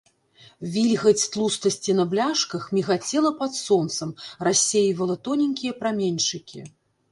[0.75, 4.17] Вільгаць тлустасці на бляшках мігацела пад сонцам,
[4.49, 6.67] рассейвала тоненькія праменьчыкі.